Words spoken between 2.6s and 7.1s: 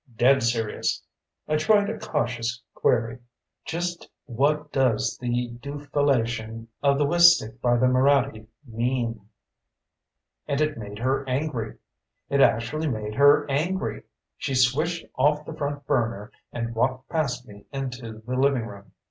query: "Just what does the dufellation of the